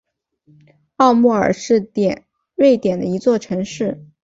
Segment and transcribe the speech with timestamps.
[0.95, 1.75] 奥莫尔是
[2.55, 4.03] 瑞典的一座城市。